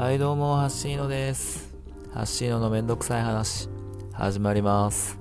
[0.00, 1.74] はい、どうも、ハッシーノです。
[2.14, 3.68] ハッシーノのめんどくさい話、
[4.14, 5.18] 始まります。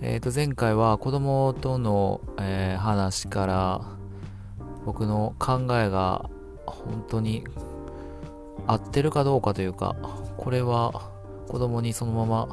[0.00, 3.80] えっ、と、前回は子供との、えー話から、
[4.86, 6.30] 僕の考えが
[6.64, 7.44] 本当に
[8.68, 9.96] 合ってるかどうかというか、
[10.36, 11.10] これは
[11.48, 12.46] 子供にそのまま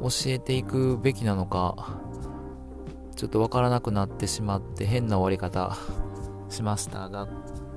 [0.00, 1.98] 教えていくべきなのか、
[3.16, 5.76] ちょっとわからなくなってしまって変な終わり方
[6.50, 7.26] しましたが、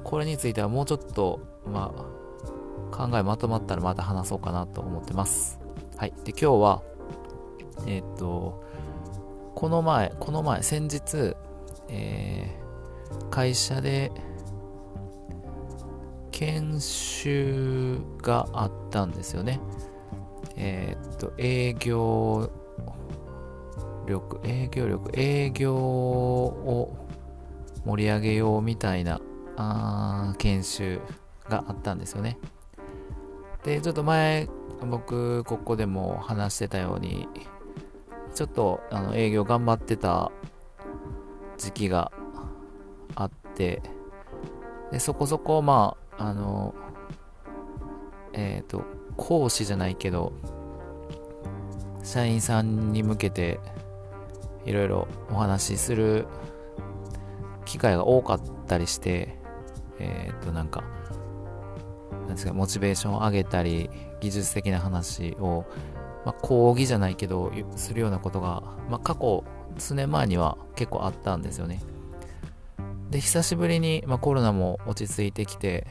[0.03, 5.59] これについてはもうちょっと、まあ、考えまとまったらまた話そうかなと思ってます。
[5.97, 6.13] はい。
[6.23, 6.81] で、今日は、
[7.85, 8.63] えーっと、
[9.55, 11.35] この前、この前、先日、
[11.89, 12.61] えー
[13.29, 14.11] 会社で
[16.31, 19.59] 研修があったんですよね。
[20.55, 22.51] えーっと、営業
[24.07, 27.07] 力、営業力、営業を
[27.85, 29.21] 盛り上げようみたいな
[29.55, 30.99] あー研修
[31.51, 32.39] があったんですよね。
[33.63, 34.49] で、ちょっと前、
[34.89, 37.27] 僕、ここでも話してたように、
[38.33, 40.31] ちょっとあの営業頑張ってた
[41.57, 42.11] 時期が
[43.13, 43.83] あって、
[44.91, 46.73] でそこそこ、まあ、あの、
[48.33, 48.83] えっ、と、
[49.17, 50.33] 講師じゃないけど、
[52.03, 53.59] 社員さんに向けて、
[54.65, 56.25] いろいろお話しする
[57.65, 59.37] 機会が多かったりして、
[59.99, 60.83] えっ、と、なんか、
[62.31, 63.89] なんですか、モチベーションを上げたり、
[64.21, 65.65] 技術的な話を、
[66.25, 69.43] まあ、講義じゃないけど、するようなことが、まあ、過去、
[69.77, 71.81] 数年前には結構あったんですよね。
[73.09, 75.87] で、久しぶりに、まあ、コロナも落ち着いてきて、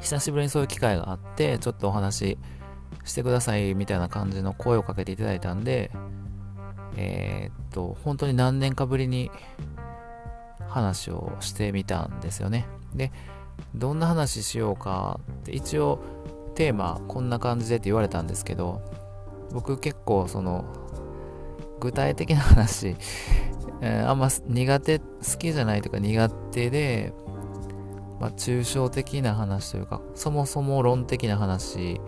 [0.00, 2.38] 久しぶりにそういう機会があって、ちょっとお話し
[3.04, 5.90] してくださいみたいな感じの声をかけていただいたんで、
[6.96, 9.30] えーっと、本当に何年かぶりに
[10.68, 12.66] 話をしてみたんですよね。
[12.94, 13.12] で、
[13.74, 16.00] どんな話しようかって、一応
[16.54, 18.82] テーマこんな感じでって言われたんですけど、
[19.52, 20.64] 僕結構その、
[21.80, 22.96] 具体的な話、
[23.80, 25.04] えあんま苦手、好
[25.38, 27.12] きじゃないというか苦手で、
[28.20, 32.00] まあ、抽象的な話というか、そもそも論的な話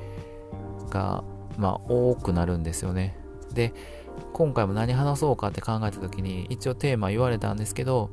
[0.90, 1.24] が、
[1.56, 3.16] まあ、多くなるんですよね。
[3.54, 3.72] で、
[4.34, 8.10] 今回も何話そうかって考えた時に、一応テーマ言われたんですけど、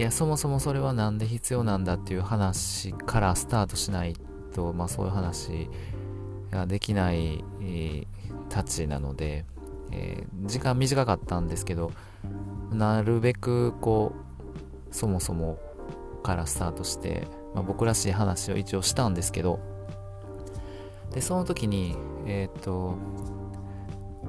[0.00, 4.14] いや、そもそもそれはなんで必要なんだっていう話からスタートしない
[4.54, 5.68] と、まあそういう話
[6.50, 7.44] ができない、
[8.48, 9.44] たちなので、
[9.92, 11.92] えー時間短かったんですけど、
[12.72, 14.14] なるべくこ
[14.90, 15.58] う、そもそも
[16.22, 19.60] からスタートして、まあ、僕らしい話を一応したんですけど、
[21.12, 21.94] で、その時に、
[22.24, 22.96] えーっと、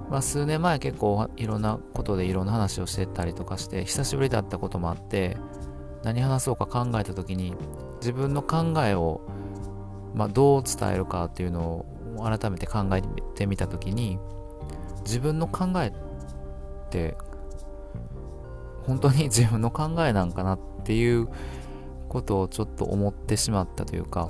[0.09, 5.37] まあ数年前結構いろんなことでいろんな話をしてたりとかして、久しぶりだったこともあって、
[6.03, 7.53] 何話そうか考えた時に、
[7.99, 9.21] 自分の考えを、
[10.15, 11.85] まあ、どう伝えるかっていうの
[12.17, 13.01] を改めて考え
[13.35, 14.19] てみた時に、
[15.03, 15.91] 自分の考えっ
[16.91, 17.15] て
[18.85, 21.29] 本当に自分の考えなんかなっていう
[22.09, 24.29] ことをちょっと思ってしまったというか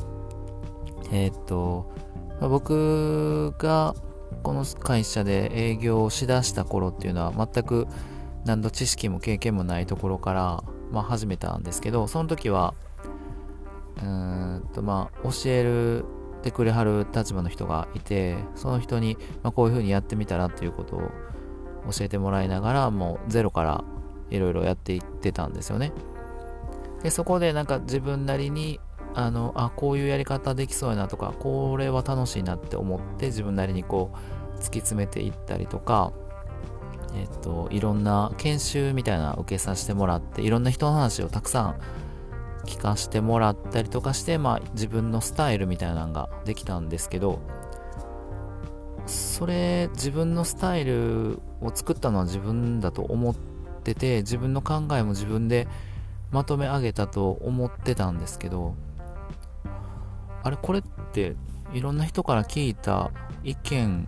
[1.11, 1.91] えーっと
[2.39, 3.95] まあ僕が
[4.43, 7.87] この会社で営業をしだした頃っていうのは全く
[8.45, 12.73] 何の知識も経験もないところから、まあ、始めたんですけどその時は
[13.97, 16.05] うーんとまあ教える
[16.41, 20.99] てくれはる立場の人がいてその人に、まあ、こういうふうにやってみたらということを
[21.91, 23.83] 教えてもらいながらもうゼロから
[24.29, 25.91] いろいろやっていってたんですよね。
[27.03, 28.79] でそこでなんか自分なりに
[29.13, 36.13] あのあこういうやり方できそうやなとかこれは楽しいなって思って自分なりにこう突き詰めていったりとか
[37.15, 41.75] えっといろんな研修みたいな受けさせてもらっていろんな人の話をたくさん
[42.65, 47.39] 聞かせてもらったりとかして、まあ、自分のスタイルみたいなのができたんですけど
[49.07, 53.35] それ自分のスタイルを作ったのは自分だと思っ
[53.83, 55.67] てて自分の考えも自分で
[56.31, 58.75] まとめ上げたと思ってたんですけど
[60.43, 61.35] あれこれって
[61.73, 63.11] いろんな人から聞いた
[63.43, 64.07] 意見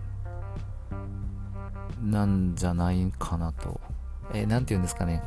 [2.04, 3.80] なんじゃないかなと。
[4.32, 5.22] えー、なんて言うんですかね。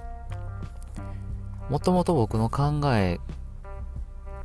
[1.69, 3.19] もともと僕の考え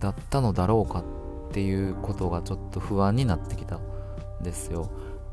[0.00, 1.04] だったのだろうかっ
[1.52, 3.80] ていうことがちょっと不安になってきたん
[4.42, 4.90] ですよ。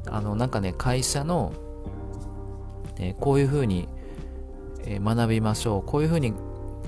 [0.08, 1.54] あの、なんかね、会社の、
[2.98, 3.88] えーこういうふうに、
[4.84, 6.34] えー学びましょう、こういうふうに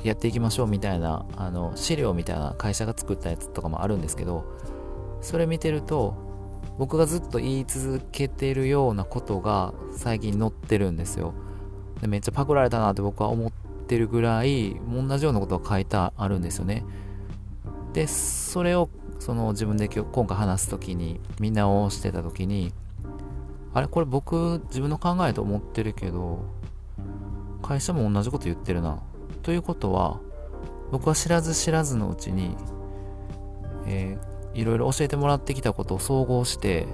[0.03, 4.43] やっていきましょうみたいな、あの、資料みたいな会社が作ったやつとかもあるんですけど、
[5.21, 6.30] それ見てると、
[6.81, 11.35] 僕がずっと言い続けてるようなことが最近載ってるんですよ。
[12.01, 13.51] でめっちゃパクられたなって僕は思っ
[13.87, 16.83] てるぐらい同じようなことが書いてあるんですよね
[17.93, 18.89] でそれを
[19.19, 22.73] その自分で今日今回話す時にみんなをしてた時に
[23.75, 26.43] あれこれ僕自分の考えと思ってるけど
[27.61, 28.99] 会社も同じこと言ってるな
[29.43, 30.19] ということは
[30.91, 32.55] 僕は知らず知らずのうちに、
[33.85, 36.87] えー、いろいろ教えてもらってきたことを総合して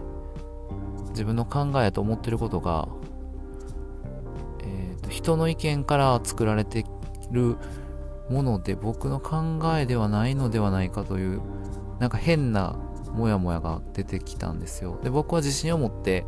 [1.09, 2.87] 自分の考えやと思ってることが、
[4.61, 6.85] えーと、人の意見から作られて
[7.31, 7.57] る
[8.29, 11.41] もので僕の考えではないのではないかという
[11.99, 12.77] なんか変な
[13.13, 14.99] モヤモヤが出てきたんですよ。
[15.01, 16.25] で僕は自信を持って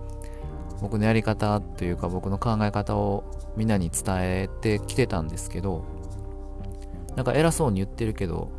[0.82, 3.24] 僕のやり方というか僕の考え方を
[3.56, 5.84] みんなに伝えてきてたんですけど
[7.16, 8.50] なんか偉そうに言ってるけど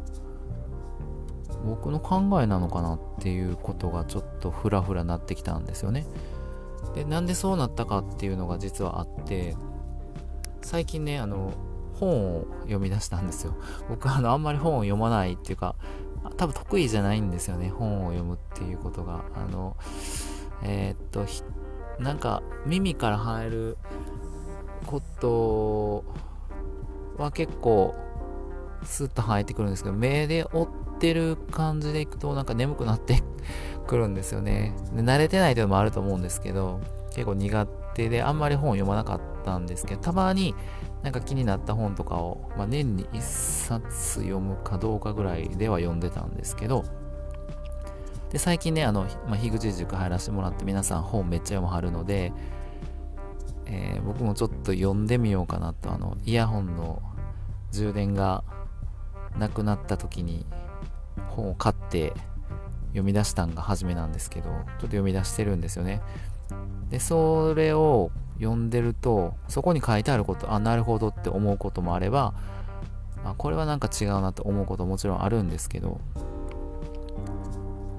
[1.65, 6.07] 僕の考えなのかなっていうことがちょっとフラフラなってきたんですよね。
[6.95, 9.57] でなんでそうなったかっていうのが実はあって
[10.62, 11.53] 最近ねあの
[11.95, 13.55] 本を読み出したんですよ。
[13.89, 15.77] 僕あのあんまり本を読まないっていうか
[16.37, 19.25] 多分得意じゃないんですよね本を読むっていうことが。
[19.35, 19.77] あの
[20.62, 21.25] えー、っと
[22.03, 23.79] なんか耳から入る
[24.87, 26.05] こと
[27.23, 27.95] は結構
[28.83, 30.69] スッと入ってくるんですけど目で追っ
[31.00, 33.23] てる感じでいくとなんか眠くなって
[33.87, 34.76] くるんですよね。
[34.94, 36.81] で慣れてないというのもあると思うんですけど
[37.11, 40.55] 結構苦手であんまり本を読まなかったんですけどたまに
[41.02, 46.85] なんか気になった本とかを、まあ、年に1冊読むかどうかぐらいでは読んでたんですけど
[48.31, 52.32] で最近ねあの、まあ、樋口塾入らせてもらって皆さん本めっちゃ読まはるので、
[53.67, 57.02] えー、僕もちょっと読んでみようかなとあのイヤホンの
[57.73, 58.44] 充電が
[59.38, 60.44] なくなった時に
[61.29, 62.12] 本を買って
[62.89, 66.03] 読み出したんが初めなんですけどちょっと読み出してるんですよね。
[66.91, 72.35] でそれを読んでるとそこに書いてあることあなるほどって思うこともあれば
[73.25, 76.01] あこれはなんか違うなと思うことももちろんあるんですけど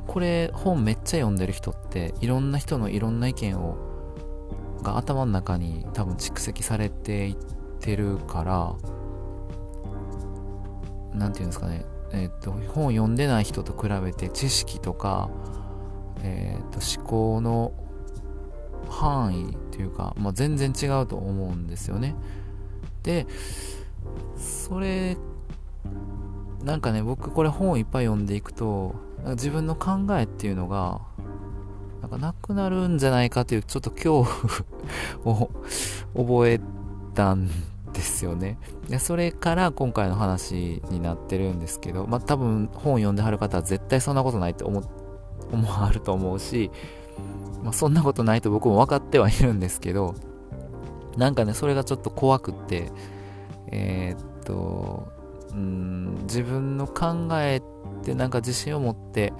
[0.08, 3.78] これ本めっちゃ読んでる人っていろんな人のいろんな意見を
[4.81, 7.38] が頭の中に多分蓄積されていっ
[7.80, 8.75] てるから
[11.13, 11.86] 何て言うんですかね。
[12.13, 15.30] えっ、ー、と本を読んでない人と比べて知識とか、
[16.24, 17.74] えっ、ー、と思考の
[18.90, 22.16] 範囲というか、まあ、全然違うと思うんですよね。
[23.04, 23.25] で
[24.36, 25.18] それ
[26.63, 31.02] なんかね僕これ本をいっぱい読んでいくと自分の考えっていうのが
[32.02, 34.25] なんかなくなるんじゃないかというちょっと恐
[35.24, 35.52] 怖を
[36.16, 36.60] 覚え
[37.13, 37.50] たん
[37.93, 38.57] ですよね。
[38.88, 44.81] でそれから今回の話になってるんですけどまあ多分本読んではる方は絶対そんなことないって思
[45.51, 46.71] 思わはると思うし、
[47.63, 50.15] まあ、そんなことないと僕も分かってはいるんですけど
[51.17, 52.91] なんかねそれがちょっと怖くって
[53.67, 55.11] えー、っと
[55.51, 57.61] うん自分の考えっ
[58.03, 59.33] てなんか自信を持って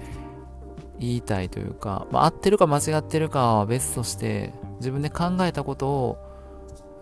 [0.98, 6.18] 言いたいというか、まあ、合ってるか間違ってるかは別として自分で考えたことを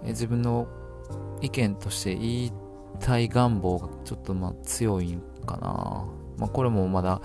[0.05, 0.69] 自分の
[1.41, 2.53] 意見として言い
[2.99, 6.07] たい願望がちょっとまあ強いんかな、
[6.39, 7.21] まあ、これもまだ、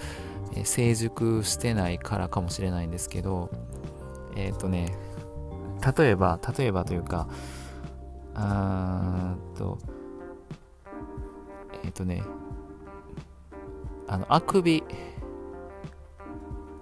[0.63, 3.49] 成熟してないからかもしれないんですけど
[4.37, 4.95] えっ、ー、とね
[5.97, 7.27] 例えば例えばというか
[8.35, 9.79] あーと
[11.85, 12.23] えっ、ー、とね、
[14.07, 14.83] あの、あくび、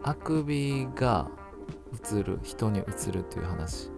[0.01, 1.29] あくびが
[2.09, 3.89] 映る、人に映るという話、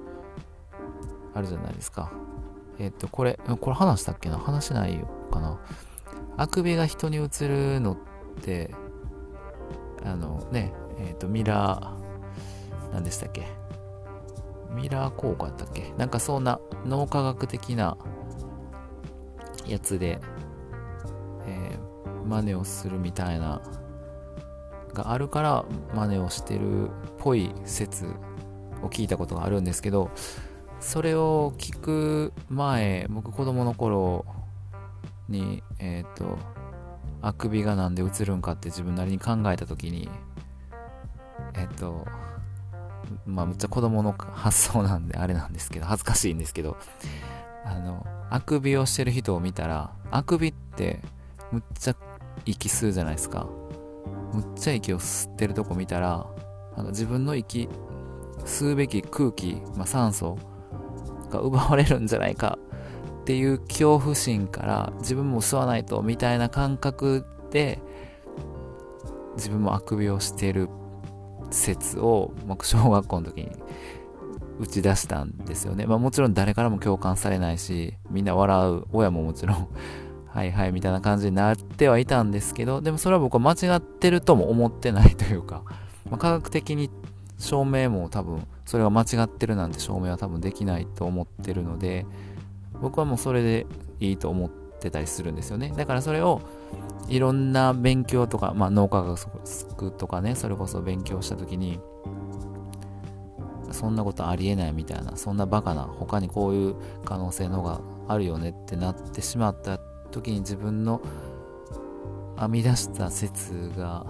[1.33, 2.11] あるじゃないですか。
[2.79, 4.37] えっ、と、これ、これ話したっけな？
[4.37, 5.59] 話しないかな？
[6.37, 7.97] あくびが人に映るのっ
[8.41, 8.73] て、
[10.03, 13.47] あのね、えっ、と、ミラー、何でしたっけ？
[14.73, 15.93] ミラー効果やったっけ？
[15.97, 17.97] なんかそんな脳科学的な
[19.65, 20.19] やつで、
[21.47, 23.61] えー、真似をするみたいな
[24.93, 28.05] があるから真似をしてるっぽい説
[28.81, 30.11] を聞いたことがあるんですけど
[30.85, 34.23] それを聞く前僕子供の頃
[35.27, 36.37] にえっ、ー、と
[37.23, 40.07] あくびがなんで映るんかって自分なりに考えた時に
[41.55, 42.05] えっ、ー、と
[43.25, 46.77] まあむっちゃ子供の発想なんであれなんですけど恥ずかしいんですけど
[47.65, 51.01] あのあくびをしてる人を見たらあくびって
[51.51, 51.95] むっちゃ
[52.45, 53.47] 息吸うじゃないですか。
[54.33, 56.27] むっちゃ息を吸ってるとこ見たら
[56.75, 57.69] あの自分の息
[58.45, 60.37] 吸うべき空気、まあ、酸素
[61.35, 62.57] が奪われるんじゃないか
[63.21, 67.79] っていう恐怖心から自分も吸わないとみたいな感覚で
[69.35, 70.69] 自分もあくびをしてる
[71.51, 73.51] 説を僕小学校の時に
[74.59, 75.85] 打ち出したんですよね。
[75.85, 79.67] まあもちろん誰からも共感されないし、みんな笑う、親ももちろん
[80.27, 85.63] はいはいみたいな感じになってはいたんですけどでもそれは僕は間違ってるとも思ってないというか、
[86.09, 86.89] まあ、科学的に
[87.37, 92.05] 証明も多分それが間違ってるなんて証明は多分できないと思ってるので
[92.81, 93.67] 僕はもうそれで
[93.99, 95.73] いいと思ってたりするんですよね。
[95.75, 96.41] だからそれを
[97.07, 101.79] いろんな勉強とか、まあ、脳科学とかねそれこそ勉強した時に
[103.71, 109.77] そんなことありえないみたいなそんなバカな他にこういう可能性のがあるよねってなってしまった
[110.11, 111.01] 時に自分の
[112.39, 114.05] 編み出した説が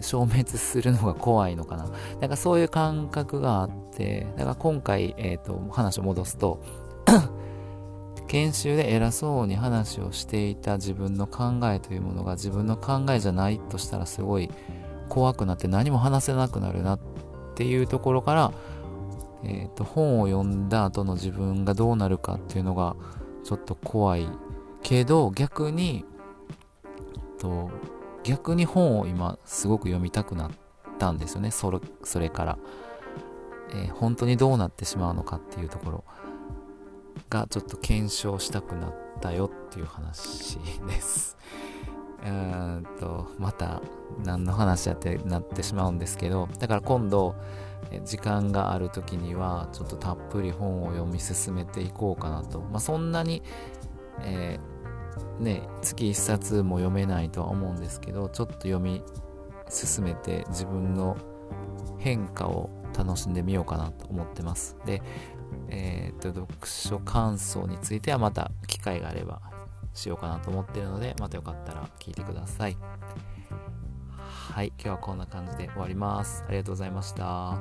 [0.00, 1.86] 消滅するのが怖いのかな。
[2.20, 6.60] なんかそういう感覚があって、だから今回、えっ、ー、と、話を戻すと
[8.26, 14.50] 研修で偉そうに話をしていた自分の考えというものが自分の考えじゃないとしたらすごい
[15.08, 17.00] 怖くなって何も話せなくなるなっ
[17.54, 18.52] ていうところから、
[19.44, 22.96] えーと、本を読んだ後の自分がどうなるかっていうのが
[23.44, 24.26] ちょっと怖い
[24.82, 26.04] けど逆に
[26.84, 27.70] えっと
[28.24, 30.50] 逆に本を今すごく読みたくなっ
[30.98, 31.50] たんですよね。
[31.50, 32.58] それそれから、
[33.70, 36.04] えー、本当にどうなってしまうのかっていうところ
[37.30, 41.36] がちょっと検証したくなったよっていう話です。
[42.24, 43.82] うーんとまた
[44.24, 46.48] 何の話やってなってしまうんですけど。
[46.58, 47.34] だから今度
[48.04, 53.42] 時間がある時にはちょっとたっぷり本を読み進めていこうかなと、まあ、そんなに、
[54.22, 54.73] えー、
[55.40, 59.02] ね、月1冊も読めないとは思うんですけどちょっと読み
[59.68, 61.16] 進めて自分の
[61.98, 64.76] 変化を楽しんでみようかなと思ってます。
[64.84, 65.02] で、
[65.68, 69.40] えー、っと読書感想についてはまた機会があれば
[69.92, 72.76] しようかなと思ってるのでまたよかったら聞いてください。
[74.18, 76.44] はい、今日はこんな感じで終わります。
[76.46, 77.58] ありがとうございました。